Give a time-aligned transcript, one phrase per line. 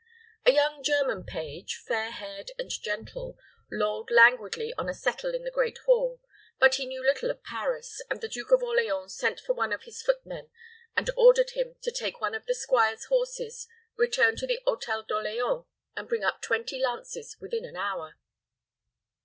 [0.47, 3.37] A young German page, fair haired and gentle,
[3.71, 6.19] lolled languidly on a settle in the great hall,
[6.57, 9.83] but he knew little of Paris, and the Duke of Orleans sent for one of
[9.83, 10.49] his footmen,
[10.95, 15.65] and ordered him to take one of the squires' horses, return to the Hôtel d'Orleans,
[15.95, 18.15] and bring up twenty lances with in an hour.